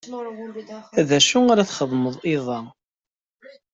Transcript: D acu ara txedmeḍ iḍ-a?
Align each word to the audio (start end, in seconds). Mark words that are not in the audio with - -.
D 1.07 1.09
acu 1.17 1.39
ara 1.51 1.69
txedmeḍ 1.69 2.15
iḍ-a? 2.35 2.59